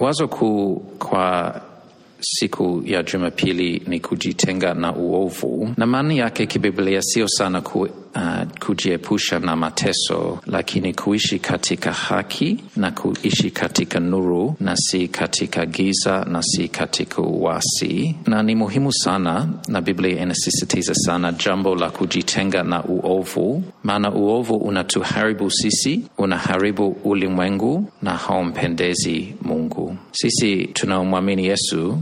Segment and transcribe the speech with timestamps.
[0.00, 1.60] Wazo kuu kwa
[2.20, 8.66] siku ya Jumapili ni kujitenga na uovu, na maana yake kibiblia sio sana ku, uh,
[8.66, 16.24] kujiepusha na mateso, lakini kuishi katika haki na kuishi katika nuru na si katika giza
[16.24, 18.16] na si katika uasi.
[18.26, 24.54] Na ni muhimu sana, na Biblia inasisitiza sana jambo la kujitenga na uovu, maana uovu
[24.54, 29.96] unatuharibu sisi, unaharibu ulimwengu na haumpendezi Mungu.
[30.12, 31.98] Sisi tunaomwamini Yesu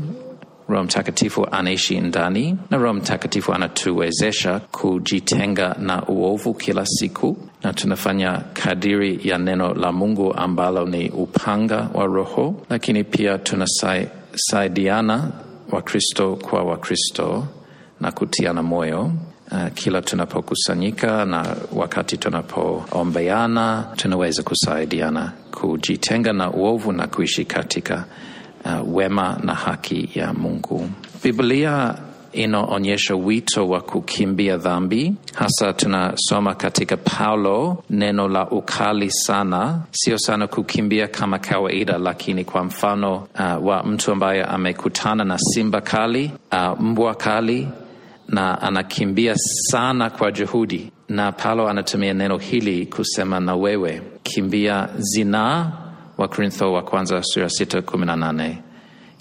[0.72, 8.38] Roho Mtakatifu anaishi ndani na Roho Mtakatifu anatuwezesha kujitenga na uovu kila siku, na tunafanya
[8.52, 15.30] kadiri ya neno la Mungu ambalo ni upanga wa Roho, lakini pia tunasaidiana
[15.72, 17.46] Wakristo kwa Wakristo
[18.00, 19.12] na kutiana moyo
[19.52, 28.04] uh, kila tunapokusanyika na wakati tunapoombeana, tunaweza kusaidiana kujitenga na uovu na kuishi katika
[28.64, 30.88] uh, wema na haki ya Mungu.
[31.22, 31.94] Biblia
[32.32, 35.14] inaonyesha wito wa kukimbia dhambi.
[35.34, 42.64] Hasa tunasoma katika Paulo neno la ukali sana, sio sana kukimbia kama kawaida, lakini kwa
[42.64, 47.68] mfano uh, wa mtu ambaye amekutana na simba kali, uh, mbwa kali
[48.28, 49.34] na anakimbia
[49.70, 55.72] sana kwa juhudi, na Paulo anatumia neno hili kusema na wewe kimbia zinaa
[56.22, 58.58] Wakorintho wa kwanza sura sita kumi na nane.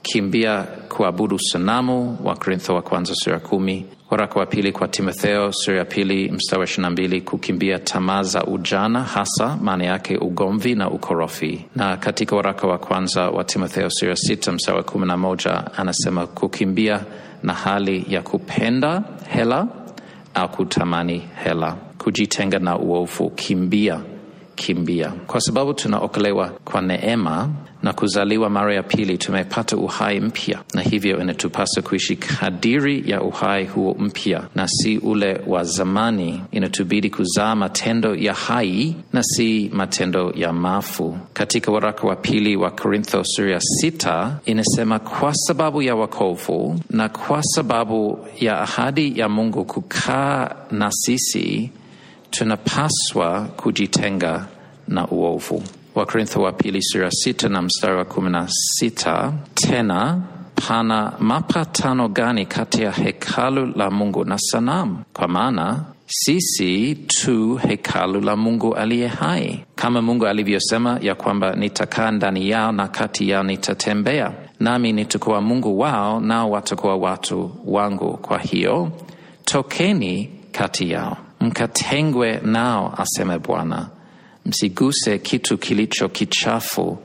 [0.01, 3.85] Kimbia kuabudu sanamu Wakorintho wa kwanza sura kumi.
[4.09, 8.23] Waraka wa pili kwa Timotheo sura ya pili mstari wa ishirini na mbili kukimbia tamaa
[8.23, 11.65] za ujana, hasa maana yake ugomvi na ukorofi.
[11.75, 15.63] Na katika waraka wa kwanza wa Timotheo sura ya sita mstari wa kumi na moja
[15.77, 16.99] anasema kukimbia
[17.43, 19.67] na hali ya kupenda hela
[20.33, 23.99] au kutamani hela, kujitenga na uovu, kimbia
[24.61, 25.11] kimbia.
[25.27, 27.49] Kwa sababu tunaokolewa kwa neema
[27.83, 33.65] na kuzaliwa mara ya pili, tumepata uhai mpya, na hivyo inatupasa kuishi kadiri ya uhai
[33.65, 36.41] huo mpya na si ule wa zamani.
[36.51, 41.17] Inatubidi kuzaa matendo ya hai na si matendo ya mafu.
[41.33, 47.43] Katika waraka wa pili wa Korintho ya sita inasema, kwa sababu ya wakovu na kwa
[47.43, 51.69] sababu ya ahadi ya Mungu kukaa na sisi
[52.31, 54.45] tunapaswa kujitenga
[54.87, 55.63] na uovu.
[55.95, 60.21] Wakorintho wa pili sura sita na mstari wa kumi na sita tena
[60.67, 64.97] pana mapatano gani kati ya hekalu la Mungu na sanamu?
[65.13, 72.11] Kwa maana sisi tu hekalu la Mungu aliye hai, kama Mungu alivyosema ya kwamba nitakaa
[72.11, 78.17] ndani yao na kati yao nitatembea, nami nitakuwa Mungu wao, nao watakuwa watu wangu.
[78.17, 78.91] Kwa hiyo
[79.45, 83.89] tokeni kati yao mkatengwe nao, aseme Bwana,
[84.45, 86.97] msiguse kitu kilicho kichafu,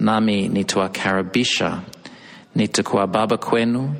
[0.00, 1.80] nami nitawakaribisha.
[2.54, 3.94] Nitakuwa baba kwenu,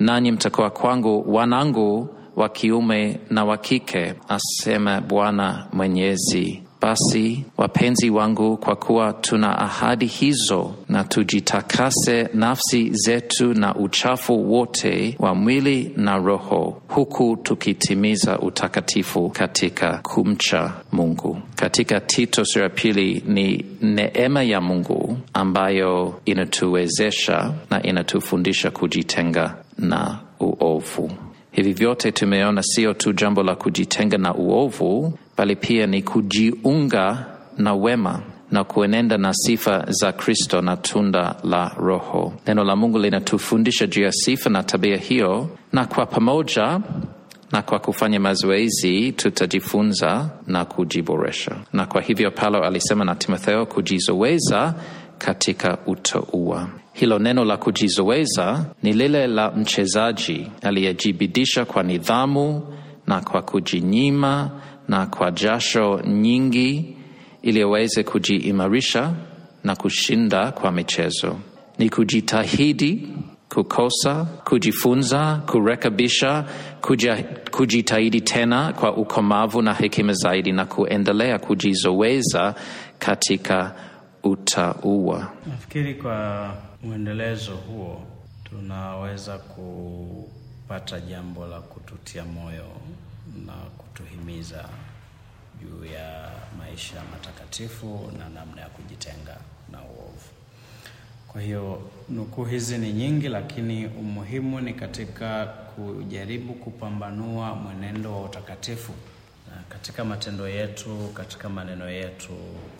[0.00, 6.62] nanyi mtakuwa kwangu wanangu wa kiume na wa kike, aseme Bwana Mwenyezi.
[6.80, 15.16] Basi wapenzi wangu, kwa kuwa tuna ahadi hizo, na tujitakase nafsi zetu na uchafu wote
[15.18, 21.38] wa mwili na roho, huku tukitimiza utakatifu katika kumcha Mungu.
[21.56, 31.10] Katika Tito sura pili ni neema ya Mungu ambayo inatuwezesha na inatufundisha kujitenga na uovu.
[31.52, 37.26] Hivi vyote tumeona sio tu jambo la kujitenga na uovu, bali pia ni kujiunga
[37.58, 42.32] na wema na kuenenda na sifa za Kristo na tunda la Roho.
[42.46, 46.80] Neno la Mungu linatufundisha juu ya sifa na tabia hiyo, na kwa pamoja
[47.52, 51.56] na kwa kufanya mazoezi tutajifunza na kujiboresha.
[51.72, 54.74] Na kwa hivyo Paulo alisema na Timotheo kujizoweza
[55.18, 56.68] katika utauwa.
[56.92, 62.62] Hilo neno la kujizoweza ni lile la mchezaji aliyejibidisha kwa nidhamu
[63.06, 64.50] na kwa kujinyima
[64.88, 66.96] na kwa jasho nyingi
[67.42, 69.14] ili aweze kujiimarisha
[69.64, 71.36] na kushinda kwa michezo.
[71.78, 73.08] Ni kujitahidi,
[73.48, 76.44] kukosa, kujifunza, kurekebisha,
[77.50, 82.54] kujitahidi tena kwa ukomavu na hekima zaidi, na kuendelea kujizoweza
[82.98, 83.74] katika
[84.22, 85.32] utaua.
[85.46, 88.02] Nafikiri kwa mwendelezo huo
[88.44, 92.64] tunaweza kupata jambo la kututia moyo
[94.38, 94.64] kutuhimiza
[95.62, 99.36] juu ya maisha matakatifu na namna ya kujitenga
[99.72, 100.28] na uovu.
[101.28, 108.92] Kwa hiyo nukuu hizi ni nyingi, lakini umuhimu ni katika kujaribu kupambanua mwenendo wa utakatifu
[109.50, 112.32] na katika matendo yetu, katika maneno yetu,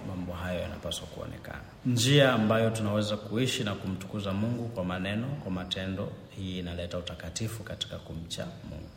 [0.08, 1.60] mambo hayo yanapaswa kuonekana.
[1.86, 7.98] Njia ambayo tunaweza kuishi na kumtukuza Mungu kwa maneno, kwa matendo, hii inaleta utakatifu katika
[7.98, 8.87] kumcha Mungu.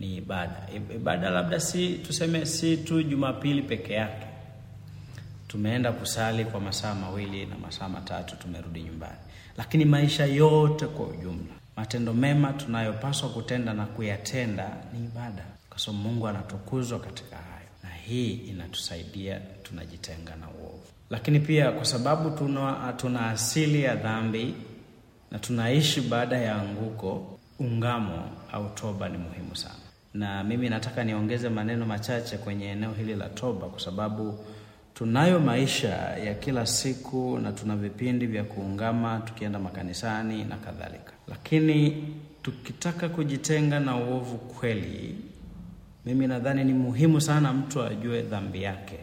[0.00, 0.66] Ni ibada.
[0.94, 4.26] Ibada labda si tuseme, si tu Jumapili peke yake
[5.48, 9.16] tumeenda kusali kwa masaa mawili na masaa matatu tumerudi nyumbani,
[9.56, 16.02] lakini maisha yote kwa ujumla, matendo mema tunayopaswa kutenda na kuyatenda ni ibada, kwa sababu
[16.02, 20.82] Mungu anatukuzwa katika hayo, na hii inatusaidia tunajitenga na uovu.
[21.10, 24.54] Lakini pia kwa sababu tuna, tuna asili ya dhambi
[25.30, 29.74] na tunaishi baada ya anguko, ungamo au toba ni muhimu sana,
[30.16, 34.38] na mimi nataka niongeze maneno machache kwenye eneo hili la toba kwa sababu
[34.94, 42.04] tunayo maisha ya kila siku na tuna vipindi vya kuungama tukienda makanisani na kadhalika, lakini
[42.42, 45.18] tukitaka kujitenga na uovu kweli,
[46.04, 48.98] mimi nadhani ni muhimu sana mtu ajue dhambi yake,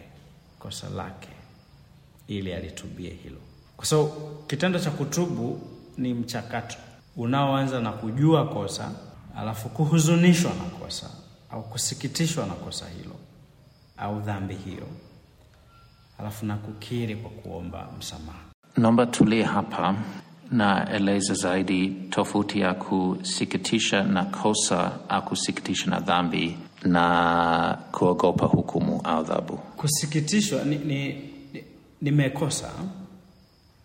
[0.60, 1.30] kosa lake,
[2.28, 3.38] ili alitubie hilo,
[3.78, 4.10] kwa sababu
[4.48, 5.62] kitendo cha kutubu
[5.98, 6.78] ni mchakato.
[7.18, 8.92] Unaoanza na kujua kosa,
[9.38, 11.10] alafu kuhuzunishwa na kosa
[11.52, 13.16] au kusikitishwa na kosa hilo
[13.98, 14.88] au dhambi hiyo
[16.20, 18.40] alafu na kukiri kwa kuomba msamaha.
[18.78, 19.96] Naomba tulie hapa
[20.52, 29.02] na eleza zaidi tofauti ya kusikitisha na kosa au kusikitisha na dhambi na kuogopa hukumu
[29.04, 29.58] au adhabu.
[29.58, 31.30] Kusikitishwa ni, ni,
[32.02, 32.72] nimekosa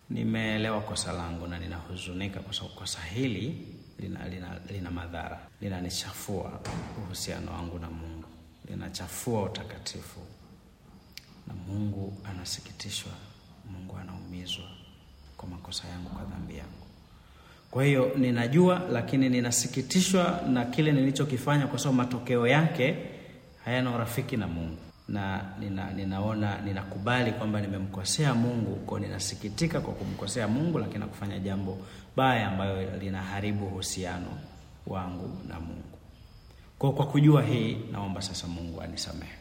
[0.09, 3.67] nimeelewa kosa langu na ninahuzunika kwa sababu kosa hili
[3.99, 6.59] lina, lina, lina madhara, linanichafua
[6.97, 8.23] uhusiano wangu na Mungu,
[8.69, 10.19] linachafua utakatifu
[11.47, 13.11] na Mungu anasikitishwa,
[13.71, 14.65] Mungu anaumizwa
[15.37, 16.85] kwa makosa yangu, kwa dhambi yangu.
[17.71, 22.95] Kwa hiyo ninajua, lakini ninasikitishwa na kile nilichokifanya, kwa sababu matokeo yake
[23.65, 24.77] hayana urafiki na Mungu,
[25.09, 31.77] na nina, ninaona ninakubali kwamba nimemkosea Mungu, kwa ninasikitika kwa kumkosea Mungu, lakini nakufanya jambo
[32.15, 34.27] baya ambayo linaharibu uhusiano
[34.87, 35.83] wangu na Mungu.
[36.79, 39.31] Kwa kwa kujua hii, naomba sasa Mungu anisamehe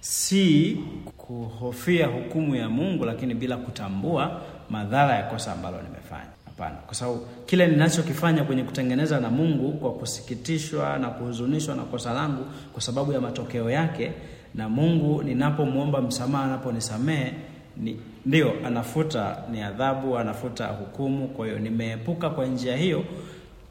[0.00, 0.76] si
[1.16, 6.30] kuhofia hukumu ya Mungu, lakini bila kutambua madhara ya kosa ambalo nimefanya.
[6.44, 12.12] Hapana, kwa sababu kile ninachokifanya kwenye kutengeneza na Mungu kwa kusikitishwa na kuhuzunishwa na kosa
[12.12, 14.12] langu kwa sababu ya matokeo yake,
[14.54, 17.32] na Mungu ninapomwomba msamaha, anaponisamehe
[17.76, 21.28] ni ndio anafuta, ni adhabu, anafuta hukumu.
[21.28, 23.04] Kwa hiyo nimeepuka kwa njia hiyo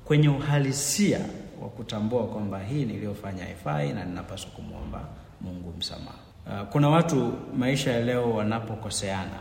[0.06, 1.20] kwenye uhalisia
[1.62, 5.06] wa kutambua kwamba hii niliyofanya haifai na ninapaswa kumwomba
[5.42, 6.18] Mungu msamaha.
[6.48, 9.40] Uh, kuna watu maisha ya leo wanapokoseana,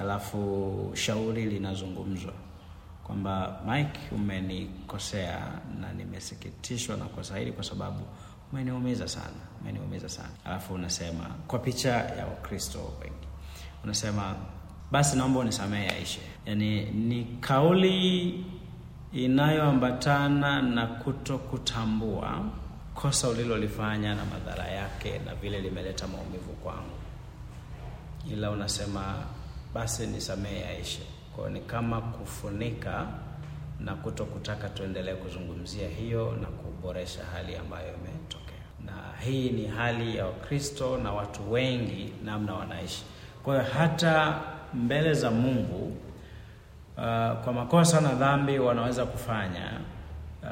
[0.00, 2.32] alafu shauri linazungumzwa
[3.04, 5.38] kwamba Mike, umenikosea
[5.80, 8.00] na nimesikitishwa na kosa hili kwa sababu
[8.52, 10.28] umeniumiza sana, umeniumiza sana.
[10.44, 13.26] Alafu unasema kwa picha ya Wakristo wengi
[13.84, 14.34] unasema
[14.90, 16.20] basi naomba unisamehe yaishe.
[16.46, 18.44] Yaani ni kauli
[19.12, 22.44] inayoambatana na kuto kutambua
[22.94, 26.98] kosa ulilolifanya na madhara yake na vile limeleta maumivu kwangu,
[28.32, 29.14] ila unasema
[29.74, 31.02] basi nisamehe yaishe.
[31.36, 33.06] Kwa ni kama kufunika
[33.80, 38.39] na kuto kutaka tuendelee kuzungumzia hiyo na kuboresha hali ambayo imetokea,
[38.90, 43.02] na hii ni hali ya Wakristo na watu wengi namna wanaishi.
[43.42, 44.40] Kwa hiyo hata
[44.74, 45.96] mbele za Mungu
[46.96, 47.02] uh,
[47.44, 49.70] kwa makosa na dhambi wanaweza kufanya
[50.42, 50.46] Uh,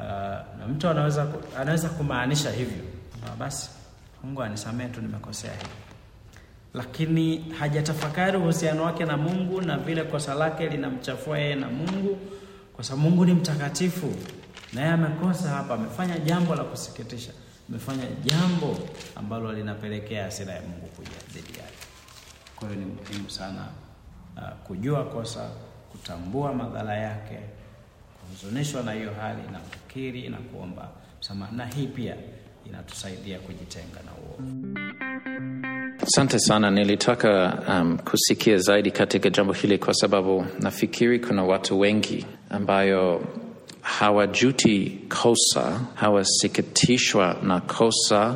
[0.59, 1.27] na mtu anaweza
[1.59, 2.83] anaweza kumaanisha hivyo.
[3.23, 3.69] Uh, basi
[4.23, 5.69] Mungu anisamehe tu nimekosea hivi,
[6.73, 12.17] lakini hajatafakari uhusiano wake na Mungu na vile kosa lake linamchafua yeye na Mungu,
[12.75, 14.13] kwa sababu Mungu ni mtakatifu
[14.73, 17.31] na yeye amekosa hapa, amefanya jambo la kusikitisha,
[17.69, 18.77] amefanya jambo
[19.15, 21.73] ambalo linapelekea hasira ya Mungu kuja dhidi yake.
[22.55, 23.67] Kwa hiyo ni muhimu sana
[24.37, 25.49] uh, kujua kosa,
[25.91, 27.39] kutambua madhara yake
[28.21, 30.89] kuhuzunishwa na hiyo hali na kukiri na kuomba
[31.21, 32.15] msamaha, na hii pia
[32.65, 34.79] inatusaidia kujitenga na uovu.
[36.03, 36.71] Asante sana.
[36.71, 43.21] Nilitaka um, kusikia zaidi katika jambo hili kwa sababu nafikiri kuna watu wengi ambayo
[43.81, 48.35] hawajuti kosa, hawasikitishwa na kosa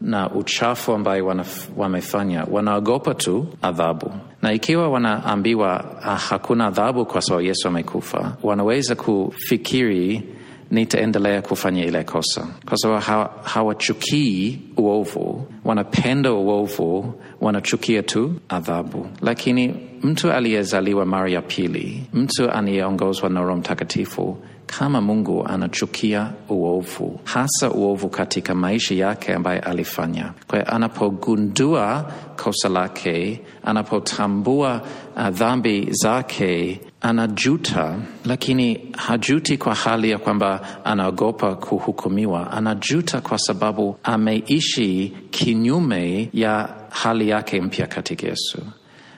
[0.00, 1.36] na uchafu ambayo
[1.76, 8.94] wamefanya, wanaogopa tu adhabu, na ikiwa wanaambiwa ah, hakuna adhabu kwa sababu Yesu amekufa, wanaweza
[8.94, 10.22] kufikiri
[10.70, 13.02] nitaendelea kufanya ile kosa, kwa sababu
[13.42, 19.06] hawachukii uovu, wanapenda uovu, wanachukia tu adhabu.
[19.20, 24.36] Lakini mtu aliyezaliwa mara ya pili, mtu anayeongozwa na Roho Mtakatifu,
[24.78, 30.32] kama Mungu anachukia uovu, hasa uovu katika maisha yake ambaye alifanya.
[30.46, 32.12] Kwa anapogundua
[32.44, 34.82] kosa lake, anapotambua
[35.16, 42.50] uh, dhambi zake, anajuta, lakini hajuti kwa hali ya kwamba anaogopa kuhukumiwa.
[42.50, 48.58] Anajuta kwa sababu ameishi kinyume ya hali yake mpya katika Yesu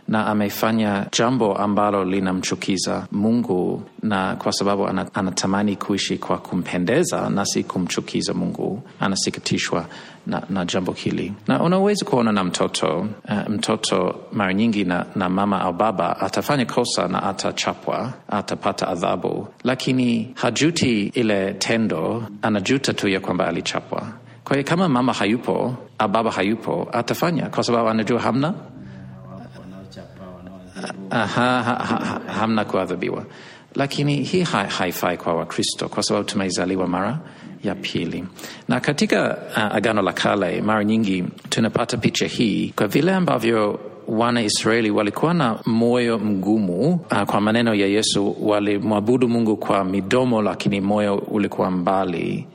[0.08, 7.64] na amefanya jambo ambalo linamchukiza Mungu, na kwa sababu anatamani kuishi kwa kumpendeza na si
[7.64, 9.86] kumchukiza Mungu, anasikitishwa
[10.26, 11.32] na, na jambo hili.
[11.48, 16.66] Na unaweza kuona na mtoto uh, mtoto mara nyingi na, na mama au baba atafanya
[16.66, 24.02] kosa na atachapwa, atapata adhabu, lakini hajuti ile tendo, anajuta tu ya kwamba alichapwa.
[24.44, 28.54] Kwa hiyo kama mama hayupo au baba hayupo, atafanya kwa sababu anajua hamna
[31.18, 33.24] ha, ha, ha, hamna kuadhibiwa,
[33.74, 37.18] lakini hii ha, haifai kwa Wakristo kwa sababu tumezaliwa mara
[37.64, 38.24] ya pili.
[38.68, 44.90] Na katika uh, Agano la Kale mara nyingi tunapata picha hii kwa vile ambavyo Wanaisraeli
[44.90, 46.92] walikuwa na moyo mgumu.
[47.10, 52.46] Uh, kwa maneno ya Yesu, walimwabudu Mungu kwa midomo, lakini moyo ulikuwa mbali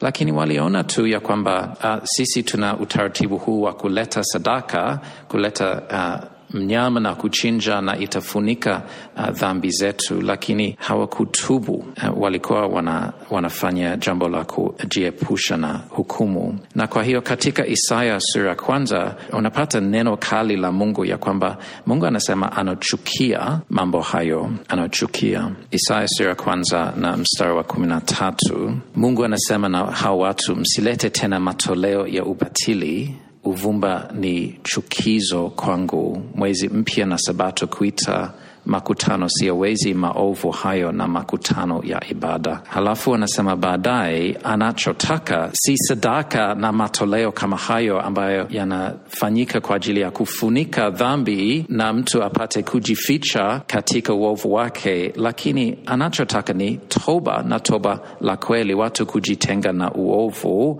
[0.00, 6.37] lakini waliona tu ya kwamba uh, sisi tuna utaratibu huu wa kuleta sadaka, kuleta uh,
[6.50, 8.82] mnyama na kuchinja na itafunika
[9.16, 11.72] uh, dhambi zetu, lakini hawakutubu.
[11.74, 16.58] Uh, walikuwa wana, wanafanya jambo la kujiepusha na hukumu.
[16.74, 21.56] Na kwa hiyo katika Isaya sura ya kwanza unapata neno kali la Mungu ya kwamba
[21.86, 25.50] Mungu anasema anachukia mambo hayo, anachukia.
[25.70, 30.56] Isaya sura ya kwanza na mstari wa kumi na tatu Mungu anasema na hao watu,
[30.56, 33.14] msilete tena matoleo ya ubatili
[33.44, 38.32] uvumba ni chukizo kwangu, mwezi mpya na Sabato kuita
[38.68, 42.60] makutano siyowezi maovu hayo na makutano ya ibada.
[42.68, 50.10] Halafu anasema baadaye, anachotaka si sadaka na matoleo kama hayo ambayo yanafanyika kwa ajili ya
[50.10, 58.00] kufunika dhambi na mtu apate kujificha katika uovu wake, lakini anachotaka ni toba na toba
[58.20, 60.70] la kweli, watu kujitenga na uovu.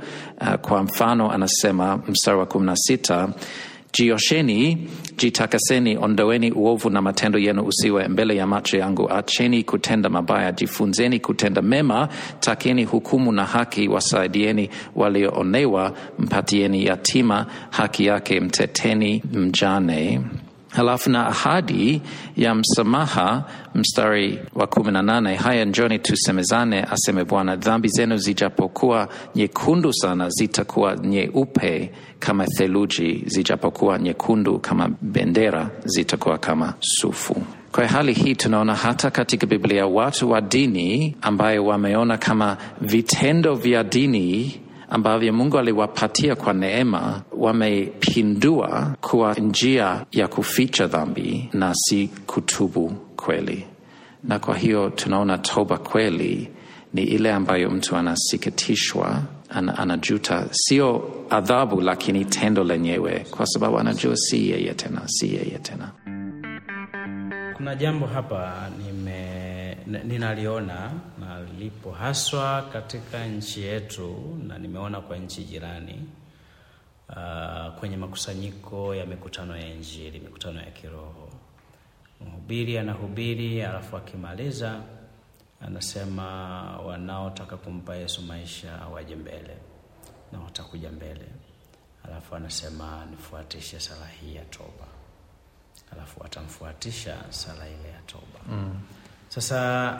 [0.40, 3.28] Uh, kwa mfano anasema mstari wa kumi na sita
[3.92, 9.11] Jiosheni, jitakaseni, ondoeni uovu na matendo yenu usiwe mbele ya macho yangu.
[9.12, 12.09] Acheni kutenda mabaya, jifunzeni kutenda mema,
[12.40, 20.21] takeni hukumu na haki, wasaidieni walioonewa, mpatieni yatima haki yake, mteteni mjane.
[20.68, 22.02] Halafu na ahadi
[22.37, 23.44] ya msamaha,
[23.75, 30.28] mstari wa kumi na nane haya njoni tusemezane, aseme Bwana, dhambi zenu zijapokuwa nyekundu sana,
[30.30, 37.42] zitakuwa nyeupe kama theluji, zijapokuwa nyekundu kama bendera, zitakuwa kama sufu.
[37.72, 43.84] Kwa hali hii tunaona hata katika Biblia watu wa dini ambayo wameona kama vitendo vya
[43.84, 44.60] dini
[44.90, 53.66] ambavyo Mungu aliwapatia kwa neema wamepindua kuwa njia ya kuficha dhambi na si kutubu kweli.
[54.25, 56.49] Na kwa hiyo tunaona toba kweli
[56.95, 64.16] ni ile ambayo mtu anasikitishwa, an, anajuta, sio adhabu, lakini tendo lenyewe, kwa sababu anajua
[64.16, 65.90] si yeye tena, si yeye tena.
[67.57, 68.88] Kuna jambo hapa nime n-
[69.88, 76.09] ninaliona na lipo haswa katika nchi yetu na nimeona kwa nchi jirani
[77.09, 81.28] uh, kwenye makusanyiko ya mikutano ya Injili, mikutano ya kiroho.
[82.21, 84.80] Mhubiri anahubiri, alafu akimaliza
[85.61, 86.25] anasema
[86.80, 89.57] wanaotaka kumpa Yesu maisha waje mbele
[90.33, 91.28] na watakuja mbele,
[92.04, 94.87] alafu anasema nifuatishe sala hii ya toba
[95.92, 98.80] alafu atamfuatisha sala ile ya toba mm.
[99.28, 99.99] Sasa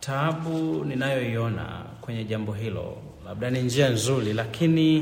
[0.00, 2.96] taabu ninayoiona kwenye jambo hilo,
[3.26, 5.00] labda ni njia nzuri, lakini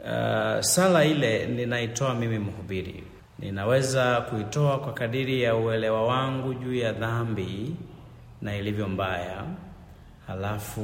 [0.00, 3.04] uh, sala ile ninaitoa mimi mhubiri,
[3.38, 7.76] ninaweza kuitoa kwa kadiri ya uelewa wangu juu ya dhambi
[8.42, 9.44] na ilivyo mbaya,
[10.26, 10.80] halafu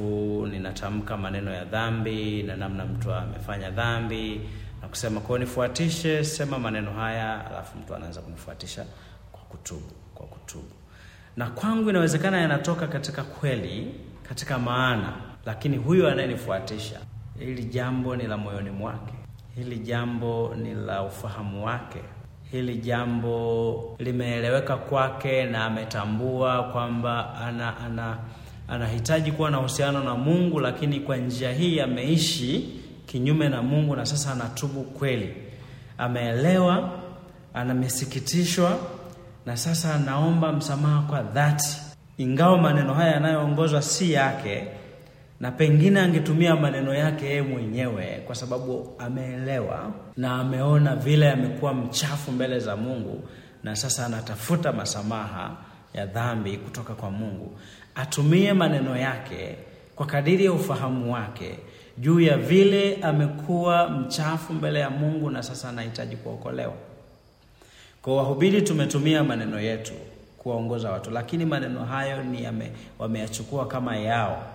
[0.50, 4.40] ninatamka maneno ya dhambi na namna mtu amefanya dhambi
[4.82, 8.84] na kusema kwao, nifuatishe, sema maneno haya, halafu mtu anaanza kumfuatisha
[9.32, 10.79] kwa kutubu, kwa kutubu.
[11.36, 13.94] Na kwangu inawezekana yanatoka katika kweli,
[14.28, 15.12] katika maana,
[15.46, 17.00] lakini huyo anayenifuatisha,
[17.38, 19.12] hili jambo ni la moyoni mwake,
[19.54, 21.98] hili jambo ni la ufahamu wake,
[22.50, 28.18] hili jambo limeeleweka kwake na ametambua kwamba ana, ana
[28.68, 34.06] anahitaji kuwa na uhusiano na Mungu, lakini kwa njia hii ameishi kinyume na Mungu, na
[34.06, 35.34] sasa anatubu kweli,
[35.98, 36.90] ameelewa,
[37.54, 38.78] anamesikitishwa,
[39.46, 41.76] na sasa anaomba msamaha kwa dhati,
[42.18, 44.64] ingawa maneno haya yanayoongozwa si yake,
[45.40, 52.32] na pengine angetumia maneno yake yeye mwenyewe, kwa sababu ameelewa na ameona vile amekuwa mchafu
[52.32, 53.22] mbele za Mungu,
[53.62, 55.56] na sasa anatafuta masamaha
[55.94, 57.58] ya dhambi kutoka kwa Mungu.
[57.94, 59.56] Atumie maneno yake
[59.96, 61.58] kwa kadiri ya ufahamu wake
[61.98, 66.72] juu ya vile amekuwa mchafu mbele ya Mungu na sasa anahitaji kuokolewa.
[68.02, 69.92] Kwa wahubiri tumetumia maneno yetu
[70.38, 74.46] kuwaongoza watu, lakini maneno hayo ni yame, wameyachukua kama yao,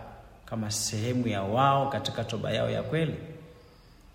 [0.45, 3.15] kama sehemu ya wao katika toba yao ya kweli,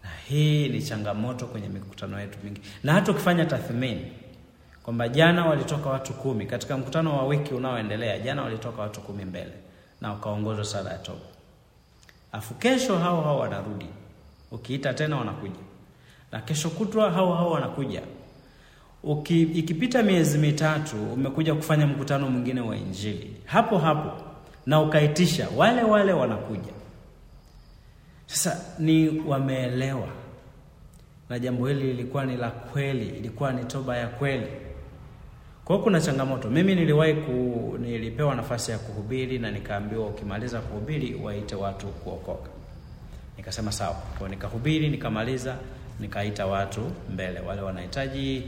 [0.03, 4.13] na hii ni changamoto kwenye mikutano yetu mingi, na hata ukifanya tathmini
[4.83, 9.53] kwamba jana walitoka watu kumi katika mkutano wa wiki unaoendelea, jana walitoka watu kumi mbele
[10.01, 11.21] na wakaongozwa sala ya toba,
[12.33, 13.87] afu kesho hao hao wanarudi,
[14.51, 15.61] ukiita tena wanakuja,
[16.33, 18.03] na kesho kutwa hao hao wanakuja.
[19.03, 24.13] Uki, ikipita miezi mitatu umekuja kufanya mkutano mwingine wa Injili hapo hapo
[24.67, 26.73] na ukaitisha, wale wale wanakuja.
[28.27, 30.09] Sasa ni wameelewa,
[31.29, 34.47] na jambo hili lilikuwa ni la kweli, ilikuwa ni toba ya kweli.
[35.65, 36.51] Kwa kuna changamoto.
[36.51, 37.33] Mimi niliwahi ku,
[37.81, 42.51] nilipewa nafasi ya kuhubiri na nikaambiwa ukimaliza kuhubiri waite watu kuokoka.
[43.37, 43.97] Nikasema sawa.
[44.31, 45.57] Nikahubiri, nikamaliza,
[46.01, 46.81] nikaita watu
[47.13, 48.43] mbele, wale wanahitaji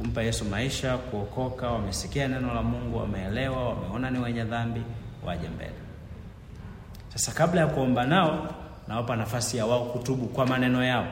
[0.00, 4.82] kumpa Yesu maisha, kuokoka, wamesikia neno la Mungu, wameelewa, wameona ni wenye dhambi,
[5.26, 5.74] waje mbele.
[7.12, 8.54] Sasa kabla ya kuomba nao,
[8.88, 11.06] nawapa nafasi ya wao kutubu kwa maneno yao,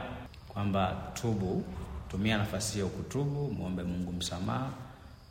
[0.48, 1.64] kwamba tubu,
[2.10, 4.70] tumia nafasi hiyo kutubu, muombe Mungu msamaha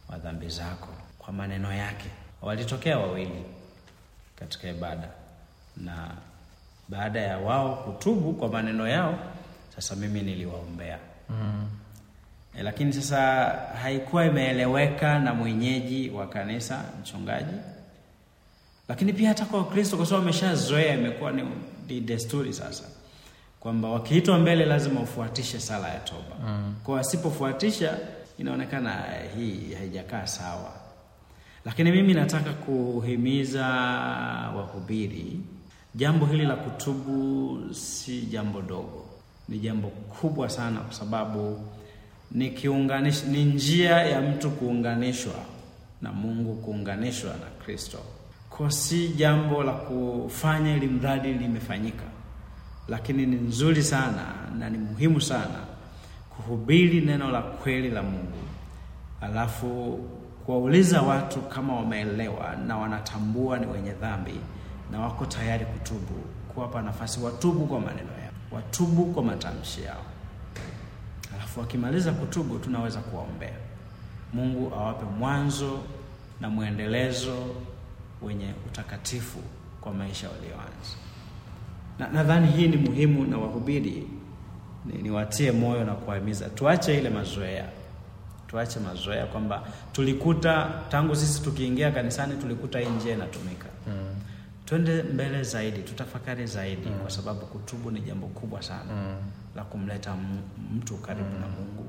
[0.10, 0.88] wa dhambi zako
[1.20, 2.10] kwa maneno yake.
[2.42, 3.44] Walitokea wawili
[4.36, 5.08] katika ibada,
[5.78, 6.12] na
[6.90, 9.20] baada ya wao kutubu kwa maneno yao,
[9.76, 11.00] sasa mimi niliwaombea
[11.30, 11.70] mm.
[12.58, 13.20] E, lakini sasa
[13.82, 17.54] haikuwa imeeleweka na mwenyeji wa kanisa, mchungaji,
[18.90, 21.44] lakini pia hata kwa Wakristo, kwa sababu wameshazoea, imekuwa ni,
[21.88, 22.84] ni desturi sasa
[23.60, 26.36] kwamba wakiitwa mbele lazima ufuatishe sala ya toba.
[26.48, 26.76] Mm.
[26.84, 27.98] Kwa wasipofuatisha
[28.38, 29.04] inaonekana
[29.38, 30.72] hii haijakaa sawa,
[31.66, 33.66] lakini mimi nataka kuhimiza
[34.58, 35.40] wahubiri,
[35.96, 39.06] jambo hili la kutubu si jambo dogo,
[39.50, 41.60] ni jambo kubwa sana, kwa sababu
[42.32, 45.34] ni kiunganish, ni njia ya mtu kuunganishwa
[46.02, 47.98] na Mungu, kuunganishwa na Kristo.
[48.50, 52.04] Kwa si jambo la kufanya ili mradi limefanyika,
[52.88, 54.26] lakini ni nzuri sana
[54.60, 55.60] na ni muhimu sana
[56.36, 58.38] kuhubiri neno la kweli la Mungu,
[59.22, 60.00] alafu
[60.46, 64.36] kuwauliza watu kama wameelewa na wanatambua ni wenye dhambi
[64.92, 66.14] na wako tayari kutubu,
[66.54, 70.02] kuwapa nafasi watubu kwa maneno yao, watubu kwa matamshi yao.
[71.58, 73.54] Alafu wakimaliza kutubu, tunaweza kuwaombea
[74.34, 75.80] Mungu awape mwanzo
[76.42, 77.36] na mwendelezo
[78.22, 79.40] wenye utakatifu
[79.82, 80.96] kwa maisha walioanza.
[82.00, 84.08] Na nadhani hii ni muhimu, na wahubiri
[85.02, 87.66] niwatie ni moyo na kuwahimiza tuache ile mazoea,
[88.48, 93.68] tuache mazoea kwamba tulikuta tangu sisi tukiingia kanisani tulikuta hii njia inatumika.
[93.88, 94.07] mm.
[94.68, 97.00] Twende mbele zaidi, tutafakari zaidi, mm.
[97.00, 99.16] kwa sababu kutubu ni jambo kubwa sana mm.
[99.56, 100.16] la kumleta
[100.76, 101.42] mtu karibu mm.
[101.42, 101.86] na Mungu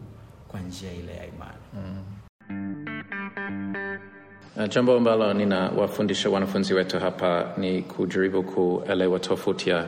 [0.49, 2.05] kwa njia ile ya imani mm.
[4.69, 9.87] Jambo ambalo ninawafundisha wanafunzi wetu hapa ni kujaribu kuelewa tofauti ya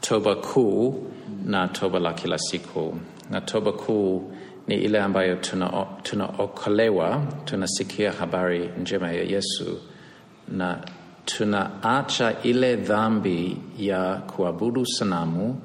[0.00, 1.10] toba kuu
[1.44, 2.98] na toba la kila siku.
[3.30, 4.32] Na toba kuu
[4.66, 5.36] ni ile ambayo
[6.02, 9.78] tunaokolewa, tuna tunasikia habari njema ya Yesu
[10.48, 10.78] na
[11.36, 15.56] tunaacha ile dhambi ya kuabudu sanamu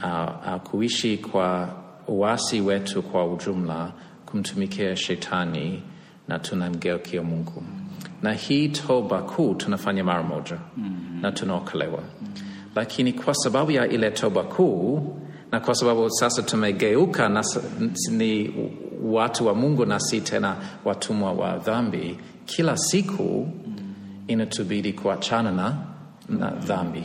[0.00, 1.68] au, uh, kuishi kwa
[2.08, 3.92] uasi wetu kwa ujumla,
[4.26, 5.82] kumtumikia shetani
[6.28, 7.62] na tunamgeukia Mungu.
[8.22, 10.58] Na hii toba kuu tunafanya mara moja
[11.20, 12.02] na tunaokolewa.
[12.76, 15.16] Lakini kwa sababu ya ile toba kuu
[15.52, 17.44] na kwa sababu sasa tumegeuka na
[18.10, 18.50] ni
[19.02, 23.48] watu wa Mungu na si tena watumwa wa dhambi, kila siku
[24.28, 25.76] inatubidi kuachana na,
[26.28, 27.02] na dhambi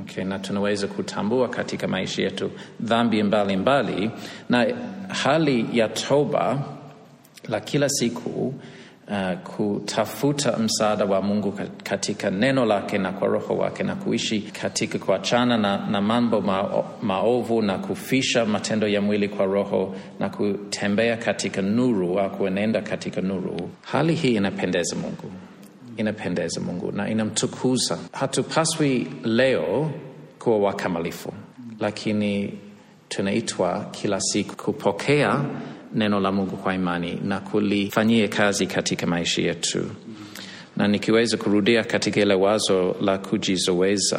[0.00, 4.10] okay, na tunaweza kutambua katika maisha yetu dhambi mbalimbali mbali,
[4.48, 4.66] na
[5.08, 6.58] hali ya toba
[7.48, 8.54] la kila siku
[9.10, 14.98] Uh, kutafuta msaada wa Mungu katika neno lake na kwa roho wake na kuishi katika
[14.98, 21.16] kuachana na, na mambo ma, maovu na kufisha matendo ya mwili kwa roho na kutembea
[21.16, 23.70] katika nuru au kuenenda katika nuru.
[23.82, 25.32] Hali hii inapendeza Mungu
[25.96, 27.98] inapendeza Mungu na inamtukuza.
[28.12, 29.90] Hatupaswi leo
[30.38, 31.32] kuwa wakamilifu,
[31.80, 32.52] lakini
[33.08, 35.44] tunaitwa kila siku kupokea
[35.94, 39.84] neno la Mungu kwa imani na kulifanyia kazi katika maisha yetu.
[40.76, 44.18] Na nikiweza kurudia katika ile wazo la kujizoweza,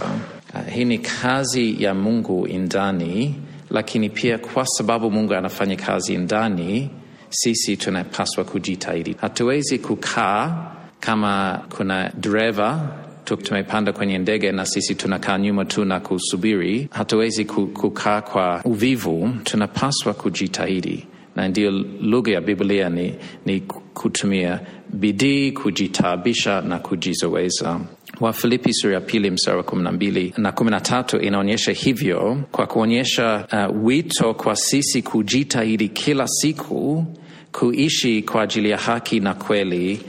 [0.54, 3.36] uh, hii ni kazi ya Mungu ndani,
[3.70, 6.90] lakini pia kwa sababu Mungu anafanya kazi ndani,
[7.30, 9.16] sisi tunapaswa kujitahidi.
[9.22, 12.90] Hatuwezi kukaa kama kuna dereva
[13.36, 16.88] tumepanda kwenye ndege na sisi tunakaa nyuma tu na kusubiri.
[16.92, 21.06] Hatuwezi kukaa kwa uvivu, tunapaswa kujitahidi,
[21.36, 23.14] na ndiyo lugha ya Biblia ni,
[23.46, 23.60] ni
[23.94, 24.60] kutumia
[24.94, 27.80] bidii, kujitaabisha na kujizoweza.
[28.20, 32.44] Wafilipi sura ya pili mstari wa kumi na mbili na kumi na tatu inaonyesha hivyo
[32.52, 37.06] kwa kuonyesha uh, wito kwa sisi kujitahidi kila siku
[37.52, 40.02] kuishi kwa ajili ya haki na kweli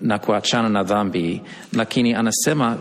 [0.00, 2.76] na kuachana na dhambi, lakini anasema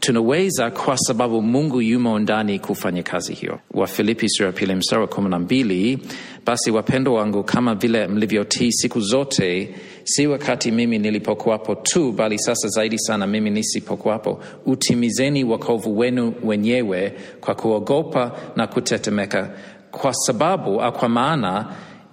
[0.00, 3.58] tunaweza kwa sababu Mungu yumo ndani kufanya kazi hiyo.
[3.70, 5.98] Wafilipi sura ya pili mstari wa kumi na mbili
[6.46, 12.68] basi wapendo wangu, kama vile mlivyotii siku zote, si wakati mimi nilipokuwapo tu, bali sasa
[12.68, 19.50] zaidi sana mimi nisipokuwapo, utimizeni wokovu wenu wenyewe kwa kuogopa na kutetemeka,
[19.90, 21.66] kwa sababu au kwa maana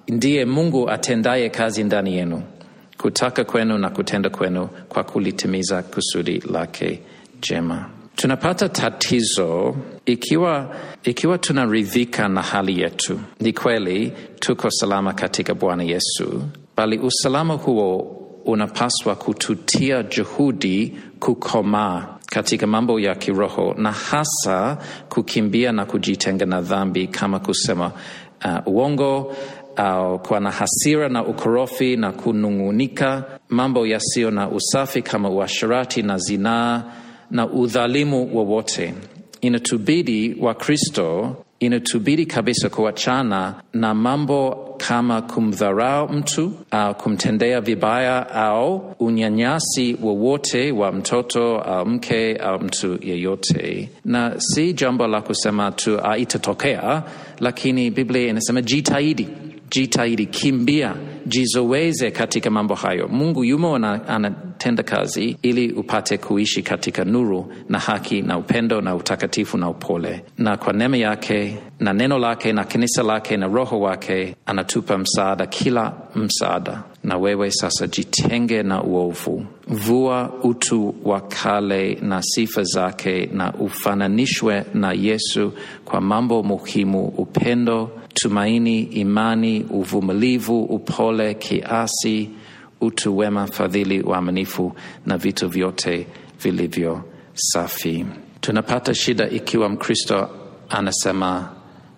[0.08, 2.44] ndiye Mungu atendaye kazi ndani yenu
[3.02, 7.00] kutaka kwenu na kutenda kwenu kwa kulitimiza kusudi lake
[7.50, 7.86] jema.
[8.16, 13.20] Tunapata tatizo ikiwa, ikiwa tunaridhika na hali yetu.
[13.40, 16.44] Ni kweli tuko salama katika Bwana Yesu,
[16.78, 24.78] bali usalama huo unapaswa kututia juhudi kukomaa katika mambo ya kiroho na hasa
[25.10, 27.92] kukimbia na kujitenga na dhambi kama kusema
[28.46, 29.36] uh, uongo
[29.76, 36.18] au kuwa na hasira na ukorofi na kunung'unika, mambo yasiyo na usafi kama uasherati na
[36.18, 36.84] zinaa
[37.32, 38.94] na udhalimu wowote.
[39.42, 49.98] Inatubidi Wakristo, inatubidi kabisa kuachana na mambo kama kumdharau mtu au kumtendea vibaya au unyanyasi
[50.04, 56.18] wowote wa mtoto au mke au mtu yeyote, na si jambo la kusema tu ah,
[56.18, 57.04] itatokea,
[57.40, 59.28] lakini Biblia inasema jitahidi
[59.70, 63.08] jitahidi, kimbia, jizoweze katika mambo hayo.
[63.08, 69.58] Mungu yumo anatenda kazi ili upate kuishi katika nuru na haki na upendo na utakatifu
[69.58, 74.36] na upole, na kwa neema yake na neno lake na kanisa lake na roho wake
[74.46, 76.84] anatupa msaada, kila msaada.
[77.04, 84.66] Na wewe sasa jitenge na uovu, vua utu wa kale na sifa zake, na ufananishwe
[84.74, 85.54] na Yesu
[85.86, 92.30] kwa mambo muhimu: upendo tumaini, imani, uvumilivu, upole, kiasi,
[92.82, 94.74] utu wema, fadhili, uaminifu
[95.06, 96.08] na vitu vyote
[96.44, 98.06] vilivyo safi.
[98.42, 100.30] Tunapata shida ikiwa Mkristo
[100.70, 101.50] anasema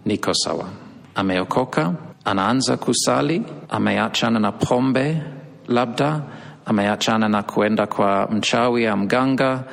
[0.06, 0.70] niko sawa,
[1.16, 1.94] ameokoka,
[2.26, 5.22] anaanza kusali, ameachana na pombe,
[5.68, 6.22] labda
[6.66, 9.64] ameachana na kuenda kwa mchawi ya mganga,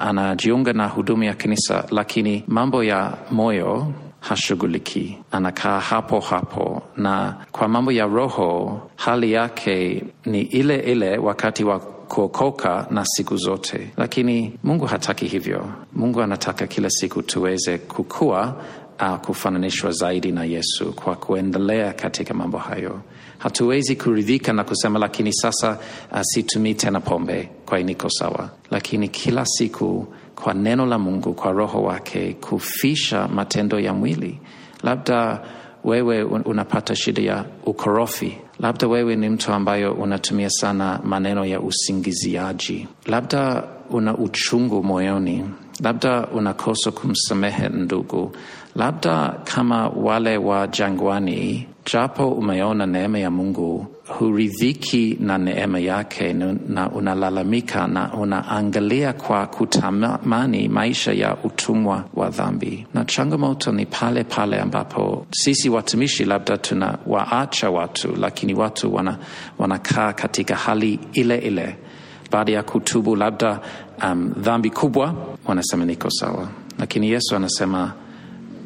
[0.00, 7.68] anajiunga na huduma ya kanisa, lakini mambo ya moyo hashughuliki, anakaa hapo hapo, na kwa
[7.68, 14.58] mambo ya roho hali yake ni ile ile wakati wa kuokoka na siku zote, lakini
[14.64, 15.68] Mungu hataki hivyo.
[15.92, 18.56] Mungu anataka kila siku tuweze kukua
[19.00, 23.00] uh, kufananishwa zaidi na Yesu kwa kuendelea katika mambo hayo.
[23.38, 25.78] Hatuwezi kuridhika na kusema lakini sasa
[26.12, 30.06] uh, situmii tena pombe, kwa niko sawa, lakini kila siku
[30.42, 34.38] kwa neno la Mungu, kwa Roho wake kufisha matendo ya mwili.
[34.82, 35.40] Labda
[35.84, 42.88] wewe unapata shida ya ukorofi, labda wewe ni mtu ambayo unatumia sana maneno ya usingiziaji,
[43.06, 45.44] labda una uchungu moyoni,
[45.82, 48.32] labda unakosa kumsamehe ndugu,
[48.76, 56.32] labda kama wale wa jangwani, japo umeona neema ya Mungu huridhiki na neema yake
[56.68, 62.86] na unalalamika na unaangalia kwa kutamani maisha ya utumwa wa dhambi.
[62.94, 69.18] Na changamoto ni pale pale ambapo sisi watumishi labda tunawaacha watu, lakini watu wana,
[69.58, 71.76] wanakaa katika hali ile ile
[72.30, 73.60] baada ya kutubu labda
[74.04, 75.14] um, dhambi kubwa,
[75.46, 77.92] wanasema niko sawa, lakini Yesu anasema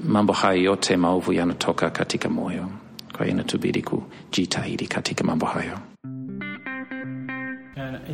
[0.09, 2.69] mambo hayo yote maovu yanatoka katika moyo.
[3.17, 5.79] Kwa hiyo inatubidi kujitahidi katika mambo hayo.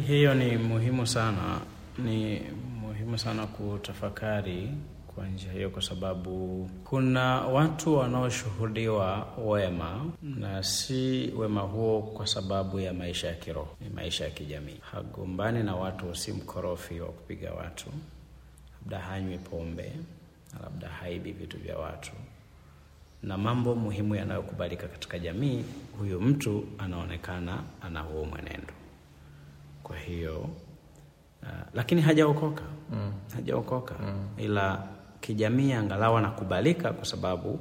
[0.06, 1.60] Hiyo ni muhimu sana,
[1.98, 2.40] ni
[2.80, 4.68] muhimu sana kutafakari
[5.14, 12.80] kwa njia hiyo, kwa sababu kuna watu wanaoshuhudiwa wema na si wema huo kwa sababu
[12.80, 14.76] ya maisha ya kiroho, ni maisha ya kijamii.
[14.92, 17.86] Hagombani na watu, si mkorofi wa kupiga watu,
[18.80, 19.92] labda hanywi pombe,
[20.62, 22.12] labda haibi vitu vya watu
[23.22, 25.64] na mambo muhimu yanayokubalika katika jamii,
[25.98, 28.72] huyu mtu anaonekana ana huo mwenendo.
[29.83, 30.38] Kwa hiyo
[31.42, 33.12] uh, lakini hajaokoka mm.
[33.35, 34.28] hajaokoka mm.
[34.38, 34.87] ila
[35.20, 37.59] kijamii angalau anakubalika kwa sababu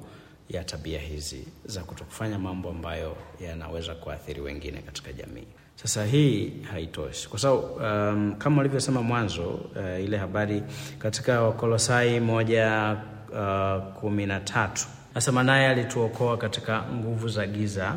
[0.50, 5.48] ya tabia hizi za kutokufanya mambo ambayo yanaweza kuathiri wengine katika jamii.
[5.76, 10.64] Sasa hii haitoshi kwa sababu um, kama ulivyosema mwanzo uh, ile habari
[11.00, 12.98] katika Wakolosai moja
[13.32, 17.96] uh, kumi na tatu Nasema naye alituokoa katika nguvu za giza,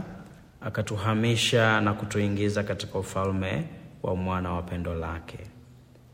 [0.61, 3.65] akatuhamisha na kutuingiza katika ufalme
[4.03, 5.39] wa mwana wa pendo lake,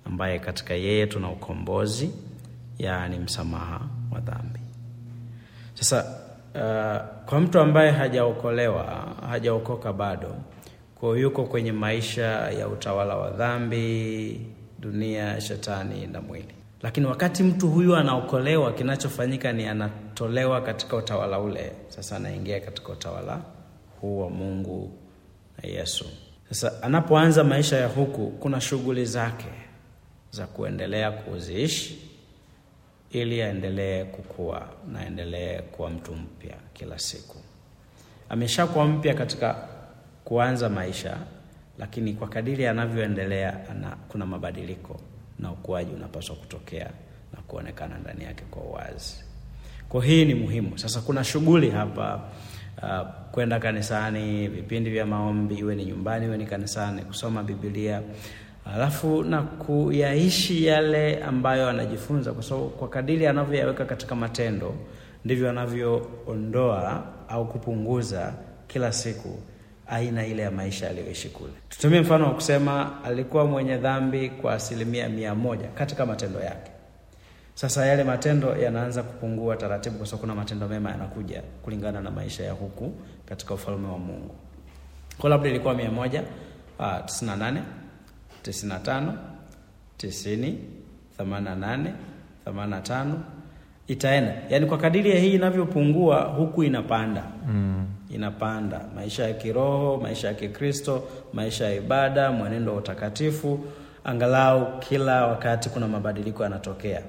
[0.04, 2.10] ambaye katika yeye tuna ukombozi,
[2.78, 3.80] yaani msamaha
[4.12, 4.60] wa dhambi.
[5.74, 6.04] Sasa
[6.54, 10.34] uh, kwa mtu ambaye hajaokolewa, hajaokoka bado,
[10.94, 14.40] kwa yuko kwenye maisha ya utawala wa dhambi,
[14.78, 19.66] dunia, shetani na mwili lakini wakati mtu huyu anaokolewa, kinachofanyika ni
[20.24, 23.42] anatolewa katika utawala ule, sasa anaingia katika utawala
[24.00, 24.92] huu wa Mungu
[25.62, 26.04] na Yesu.
[26.48, 29.46] Sasa anapoanza maisha ya huku, kuna shughuli zake
[30.30, 32.10] za kuendelea kuziishi
[33.10, 37.36] ili aendelee kukua na aendelee kuwa mtu mpya kila siku.
[38.28, 39.68] Ameshakuwa mpya katika
[40.24, 41.16] kuanza maisha,
[41.78, 45.00] lakini kwa kadiri anavyoendelea ana, kuna mabadiliko
[45.38, 46.90] na ukuaji unapaswa kutokea
[47.32, 49.27] na kuonekana ndani yake kwa uwazi.
[49.88, 50.78] Kwa hii ni muhimu.
[50.78, 52.20] Sasa kuna shughuli hapa
[52.82, 58.02] uh, kwenda kanisani, vipindi vya maombi, iwe ni nyumbani, iwe ni kanisani, kusoma Biblia,
[58.74, 64.74] alafu na kuyaishi yale ambayo anajifunza, kwa sababu kwa kadiri anavyoyaweka katika matendo
[65.24, 68.34] ndivyo anavyoondoa au kupunguza
[68.66, 69.38] kila siku
[69.86, 71.52] aina ile ya maisha aliyoishi kule.
[71.68, 76.70] Tutumie mfano wa kusema alikuwa mwenye dhambi kwa asilimia mia moja katika matendo yake.
[77.58, 82.44] Sasa yale matendo yanaanza kupungua taratibu, kwa sababu kuna matendo mema yanakuja kulingana na maisha
[82.44, 82.92] ya huku
[83.26, 84.34] katika ufalme wa Mungu.
[85.18, 86.22] Kwa labda ilikuwa mia moja
[87.06, 87.62] tisini na nane
[88.42, 89.14] tisini na tano
[89.96, 90.58] tisini
[91.16, 91.92] themanini na nane
[92.44, 93.20] themanini na tano.
[93.86, 97.24] Itaenda, yaani kwa kadiri ya hii inavyopungua huku inapanda.
[97.48, 97.86] Mm.
[98.10, 98.80] Inapanda.
[98.94, 103.60] Maisha ya kiroho, maisha ya Kikristo, maisha ya ibada, mwenendo wa utakatifu,
[104.04, 107.02] angalau kila wakati kuna mabadiliko yanatokea,